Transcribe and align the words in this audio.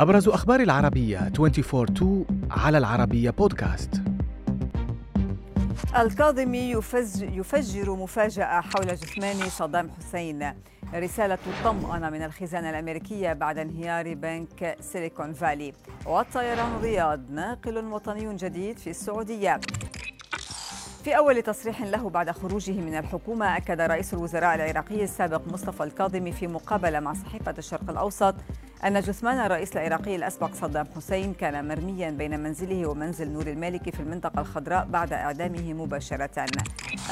أبرز 0.00 0.28
أخبار 0.28 0.60
العربية 0.60 1.18
24 1.38 2.26
على 2.50 2.78
العربية 2.78 3.30
بودكاست 3.30 4.02
الكاظمي 5.96 6.70
يفجر 7.20 7.90
مفاجأة 7.90 8.60
حول 8.60 8.86
جثمان 8.86 9.36
صدام 9.48 9.90
حسين. 9.90 10.54
رسالة 10.94 11.38
طمأنة 11.64 12.10
من 12.10 12.22
الخزانة 12.22 12.70
الأمريكية 12.70 13.32
بعد 13.32 13.58
انهيار 13.58 14.14
بنك 14.14 14.76
سيليكون 14.80 15.32
فالي. 15.32 15.72
والطيران 16.06 16.76
الرياض 16.76 17.30
ناقل 17.30 17.84
وطني 17.84 18.36
جديد 18.36 18.78
في 18.78 18.90
السعودية. 18.90 19.60
في 21.04 21.16
أول 21.16 21.42
تصريح 21.42 21.82
له 21.82 22.10
بعد 22.10 22.30
خروجه 22.30 22.72
من 22.72 22.98
الحكومة 22.98 23.56
أكد 23.56 23.80
رئيس 23.80 24.14
الوزراء 24.14 24.54
العراقي 24.54 25.04
السابق 25.04 25.42
مصطفى 25.52 25.82
الكاظمي 25.82 26.32
في 26.32 26.46
مقابلة 26.46 27.00
مع 27.00 27.14
صحيفة 27.14 27.54
الشرق 27.58 27.90
الأوسط 27.90 28.34
أن 28.84 29.00
جثمان 29.00 29.38
الرئيس 29.38 29.76
العراقي 29.76 30.16
الأسبق 30.16 30.54
صدام 30.54 30.86
حسين 30.96 31.34
كان 31.34 31.68
مرميا 31.68 32.10
بين 32.10 32.40
منزله 32.40 32.86
ومنزل 32.86 33.28
نور 33.30 33.46
المالكي 33.46 33.90
في 33.90 34.00
المنطقة 34.00 34.40
الخضراء 34.40 34.86
بعد 34.86 35.12
إعدامه 35.12 35.72
مباشرة. 35.72 36.46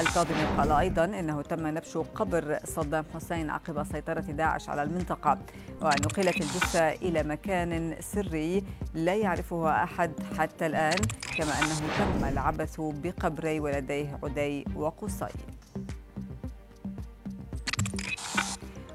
الكاظمي 0.01 0.45
قال 0.59 0.73
أيضا 0.73 1.05
أنه 1.05 1.43
تم 1.43 1.67
نبش 1.67 1.97
قبر 1.97 2.59
صدام 2.65 3.05
حسين 3.15 3.51
عقب 3.51 3.85
سيطرة 3.85 4.21
داعش 4.21 4.69
على 4.69 4.83
المنطقة 4.83 5.39
ونقلت 5.83 6.37
الجثة 6.37 6.89
إلى 6.89 7.23
مكان 7.23 7.97
سري 8.01 8.65
لا 8.95 9.15
يعرفه 9.15 9.83
أحد 9.83 10.13
حتى 10.39 10.67
الآن 10.67 10.99
كما 11.39 11.53
أنه 11.59 11.81
تم 11.99 12.25
العبث 12.25 12.77
بقبري 12.81 13.61
ولديه 13.61 14.19
عدي 14.23 14.65
وقصي. 14.77 15.29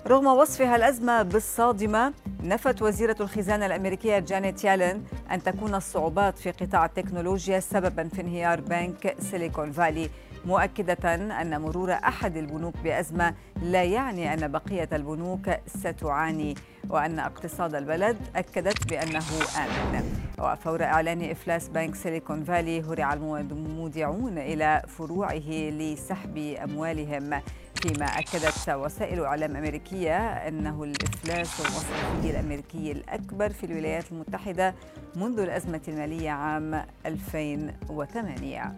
رغم 0.07 0.27
وصفها 0.27 0.75
الأزمة 0.75 1.21
بالصادمة 1.21 2.13
نفت 2.43 2.81
وزيرة 2.81 3.15
الخزانة 3.19 3.65
الأمريكية 3.65 4.19
جانيت 4.19 4.63
يالن 4.63 5.03
أن 5.31 5.43
تكون 5.43 5.75
الصعوبات 5.75 6.37
في 6.37 6.51
قطاع 6.51 6.85
التكنولوجيا 6.85 7.59
سببا 7.59 8.09
في 8.09 8.21
انهيار 8.21 8.61
بنك 8.61 9.15
سيليكون 9.19 9.71
فالي 9.71 10.09
مؤكدة 10.45 11.15
أن 11.15 11.61
مرور 11.61 11.91
أحد 11.93 12.37
البنوك 12.37 12.73
بأزمة 12.83 13.33
لا 13.61 13.83
يعني 13.83 14.33
أن 14.33 14.51
بقية 14.51 14.89
البنوك 14.93 15.49
ستعاني 15.67 16.55
وأن 16.89 17.19
اقتصاد 17.19 17.75
البلد 17.75 18.17
أكدت 18.35 18.87
بأنه 18.89 19.23
آمن. 19.57 20.03
وفور 20.39 20.83
إعلان 20.83 21.29
إفلاس 21.31 21.67
بنك 21.67 21.95
سيليكون 21.95 22.43
فالي 22.43 22.81
هرع 22.81 23.13
المودعون 23.13 24.37
إلى 24.37 24.81
فروعه 24.87 25.69
لسحب 25.69 26.37
أموالهم. 26.37 27.41
فيما 27.83 28.05
أكدت 28.05 28.69
وسائل 28.69 29.21
إعلام 29.23 29.55
أمريكية 29.55 30.17
أنه 30.17 30.83
الإفلاس 30.83 31.59
المصرفي 31.59 32.29
الأمريكي 32.29 32.91
الأكبر 32.91 33.49
في 33.49 33.65
الولايات 33.65 34.11
المتحدة 34.11 34.75
منذ 35.15 35.39
الأزمة 35.39 35.81
المالية 35.87 36.29
عام 36.31 36.85
2008 37.05 38.75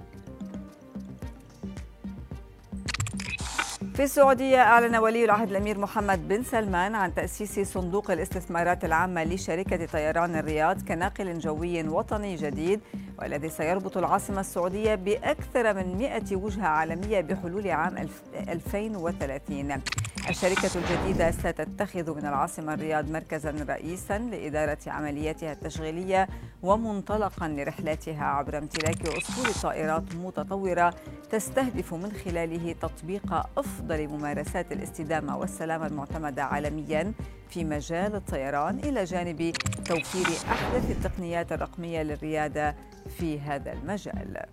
في 3.95 4.03
السعودية 4.03 4.57
أعلن 4.61 4.95
ولي 4.95 5.25
العهد 5.25 5.49
الأمير 5.49 5.77
محمد 5.77 6.27
بن 6.27 6.43
سلمان 6.43 6.95
عن 6.95 7.13
تأسيس 7.15 7.59
صندوق 7.59 8.11
الاستثمارات 8.11 8.85
العامة 8.85 9.23
لشركة 9.23 9.85
طيران 9.85 10.35
الرياض 10.35 10.81
كناقل 10.81 11.39
جوي 11.39 11.83
وطني 11.87 12.35
جديد 12.35 12.79
والذي 13.19 13.49
سيربط 13.49 13.97
العاصمة 13.97 14.39
السعودية 14.39 14.95
بأكثر 14.95 15.73
من 15.73 15.97
100 15.97 16.21
وجهة 16.31 16.65
عالمية 16.67 17.21
بحلول 17.21 17.67
عام 17.67 18.07
2030 18.49 19.81
الشركة 20.29 20.69
الجديدة 20.75 21.31
ستتخذ 21.31 22.15
من 22.15 22.25
العاصمة 22.25 22.73
الرياض 22.73 23.09
مركزا 23.11 23.51
رئيسا 23.69 24.17
لإدارة 24.17 24.77
عملياتها 24.87 25.51
التشغيلية 25.51 26.27
ومنطلقا 26.63 27.47
لرحلاتها 27.47 28.23
عبر 28.23 28.57
امتلاك 28.57 29.07
أسطول 29.07 29.53
طائرات 29.63 30.15
متطورة 30.15 30.93
تستهدف 31.31 31.93
من 31.93 32.11
خلاله 32.25 32.75
تطبيق 32.81 33.33
أفضل 33.57 34.07
ممارسات 34.07 34.71
الاستدامة 34.71 35.37
والسلامة 35.37 35.87
المعتمدة 35.87 36.43
عالميا 36.43 37.13
في 37.49 37.63
مجال 37.63 38.15
الطيران 38.15 38.79
إلى 38.79 39.03
جانب 39.03 39.51
توفير 39.85 40.27
أحدث 40.51 40.91
التقنيات 40.91 41.51
الرقمية 41.51 42.01
للريادة 42.03 42.75
في 43.17 43.39
هذا 43.39 43.73
المجال. 43.73 44.45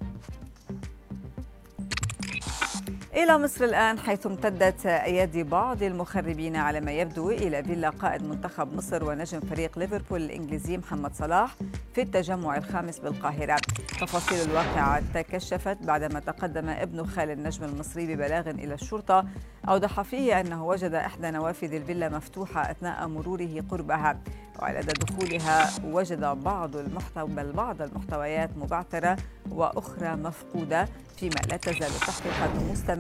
إلى 3.17 3.39
مصر 3.39 3.65
الآن 3.65 3.99
حيث 3.99 4.27
امتدت 4.27 4.87
أيادي 4.87 5.43
بعض 5.43 5.83
المخربين 5.83 6.56
على 6.56 6.81
ما 6.81 6.93
يبدو 6.93 7.31
إلى 7.31 7.65
فيلا 7.65 7.91
قائد 7.91 8.23
منتخب 8.23 8.77
مصر 8.77 9.05
ونجم 9.05 9.41
فريق 9.41 9.78
ليفربول 9.78 10.23
الإنجليزي 10.23 10.77
محمد 10.77 11.15
صلاح 11.15 11.55
في 11.95 12.03
التجمع 12.03 12.56
الخامس 12.56 12.99
بالقاهرة. 12.99 13.56
تفاصيل 14.00 14.50
الواقعة 14.50 15.03
تكشفت 15.15 15.77
بعدما 15.83 16.21
تقدم 16.21 16.69
ابن 16.69 17.06
خال 17.06 17.31
النجم 17.31 17.65
المصري 17.65 18.15
ببلاغ 18.15 18.50
إلى 18.50 18.75
الشرطة. 18.75 19.25
أوضح 19.69 20.03
فيه 20.03 20.41
أنه 20.41 20.67
وجد 20.67 20.94
إحدى 20.94 21.31
نوافذ 21.31 21.75
الفيلا 21.75 22.09
مفتوحة 22.09 22.71
أثناء 22.71 23.09
مروره 23.09 23.65
قربها. 23.71 24.19
وعلى 24.59 24.81
دخولها 24.81 25.71
وجد 25.84 26.21
بعض 26.21 26.77
المحتوى 26.77 27.29
بل 27.29 27.53
بعض 27.53 27.83
المحتويات 27.83 28.50
مبعثرة 28.56 29.17
وأخرى 29.50 30.17
مفقودة 30.17 30.89
فيما 31.17 31.41
لا 31.50 31.56
تزال 31.56 31.83
التحقيقات 31.83 32.50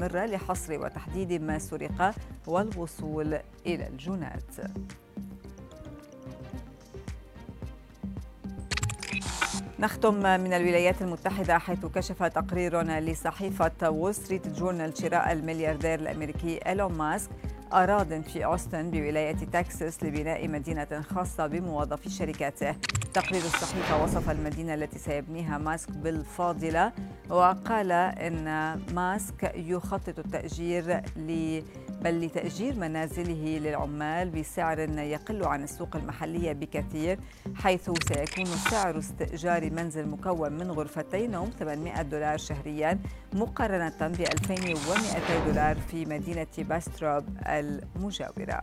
مستمرة 0.02 0.26
لحصر 0.26 0.80
وتحديد 0.80 1.42
ما 1.42 1.58
سرق 1.58 2.14
والوصول 2.46 3.38
إلى 3.66 3.88
الجنات. 3.88 4.42
نختم 9.78 10.14
من 10.14 10.52
الولايات 10.52 11.02
المتحدة 11.02 11.58
حيث 11.58 11.86
كشف 11.86 12.22
تقرير 12.22 12.82
لصحيفة 12.82 13.90
وول 13.90 14.14
ستريت 14.14 14.48
جورنال 14.48 14.98
شراء 14.98 15.32
الملياردير 15.32 15.94
الأمريكي 15.94 16.66
إيلون 16.66 16.92
ماسك 16.92 17.30
أراض 17.74 18.20
في 18.22 18.44
أوستن 18.44 18.90
بولاية 18.90 19.32
تكساس 19.32 20.02
لبناء 20.02 20.48
مدينة 20.48 21.02
خاصة 21.14 21.46
بموظفي 21.46 22.10
شركاته. 22.10 22.74
تقرير 23.14 23.40
الصحيفة 23.44 24.02
وصف 24.04 24.30
المدينة 24.30 24.74
التي 24.74 24.98
سيبنيها 24.98 25.58
ماسك 25.58 25.90
بالفاضلة 25.90 26.92
وقال 27.30 27.92
إن 27.92 28.44
ماسك 28.94 29.52
يخطط 29.54 30.18
التأجير 30.18 31.00
ل 31.16 31.62
بل 32.02 32.20
لتأجير 32.20 32.74
منازله 32.76 33.58
للعمال 33.58 34.30
بسعر 34.30 34.78
يقل 34.98 35.44
عن 35.44 35.62
السوق 35.62 35.96
المحلية 35.96 36.52
بكثير 36.52 37.18
حيث 37.54 37.90
سيكون 38.08 38.46
سعر 38.70 38.98
استئجار 38.98 39.70
منزل 39.70 40.08
مكون 40.08 40.52
من 40.52 40.70
غرفتين 40.70 41.30
نوم 41.30 41.50
800 41.58 42.02
دولار 42.02 42.38
شهريا 42.38 42.98
مقارنة 43.32 44.08
ب 44.08 44.20
2200 44.20 45.46
دولار 45.46 45.76
في 45.76 46.04
مدينة 46.06 46.46
باستروب 46.58 47.24
المجاورة. 47.62 48.62